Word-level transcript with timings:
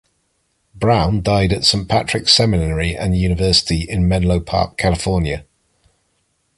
Brown 0.73 1.21
died 1.21 1.53
at 1.53 1.63
Saint 1.63 1.87
Patrick's 1.87 2.33
Seminary 2.33 2.95
and 2.97 3.15
University 3.15 3.83
in 3.87 4.07
Menlo 4.07 4.39
Park, 4.39 4.75
California. 4.75 5.45